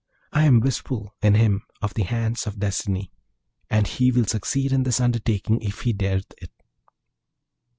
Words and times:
I 0.31 0.45
am 0.45 0.61
wistful 0.61 1.13
in 1.21 1.35
him 1.35 1.61
of 1.79 1.93
the 1.93 2.01
hand 2.01 2.37
of 2.47 2.57
Destiny, 2.57 3.11
and 3.69 3.85
he 3.85 4.11
will 4.11 4.25
succeed 4.25 4.71
in 4.71 4.81
this 4.81 4.99
undertaking 4.99 5.61
if 5.61 5.81
he 5.81 5.93
dareth 5.93 6.33
it.' 6.39 6.49